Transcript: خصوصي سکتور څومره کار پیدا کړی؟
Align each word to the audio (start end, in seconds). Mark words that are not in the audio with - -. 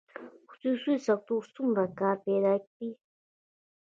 خصوصي 0.49 0.95
سکتور 1.07 1.43
څومره 1.55 1.83
کار 1.99 2.15
پیدا 2.27 2.53
کړی؟ 2.65 2.89